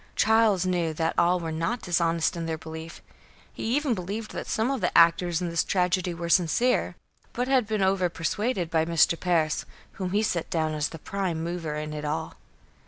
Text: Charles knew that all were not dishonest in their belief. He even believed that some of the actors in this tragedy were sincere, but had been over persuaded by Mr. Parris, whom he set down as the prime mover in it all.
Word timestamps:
Charles 0.15 0.65
knew 0.65 0.95
that 0.95 1.13
all 1.15 1.39
were 1.39 1.51
not 1.51 1.83
dishonest 1.83 2.35
in 2.35 2.47
their 2.47 2.57
belief. 2.57 3.03
He 3.53 3.61
even 3.75 3.93
believed 3.93 4.31
that 4.31 4.47
some 4.47 4.71
of 4.71 4.81
the 4.81 4.97
actors 4.97 5.43
in 5.43 5.49
this 5.49 5.63
tragedy 5.63 6.11
were 6.11 6.27
sincere, 6.27 6.95
but 7.33 7.47
had 7.47 7.67
been 7.67 7.83
over 7.83 8.09
persuaded 8.09 8.71
by 8.71 8.83
Mr. 8.83 9.15
Parris, 9.15 9.63
whom 9.91 10.09
he 10.09 10.23
set 10.23 10.49
down 10.49 10.73
as 10.73 10.89
the 10.89 10.97
prime 10.97 11.43
mover 11.43 11.75
in 11.75 11.93
it 11.93 12.03
all. 12.03 12.33